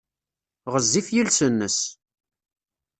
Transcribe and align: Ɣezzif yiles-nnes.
Ɣezzif 0.71 1.07
yiles-nnes. 1.11 1.77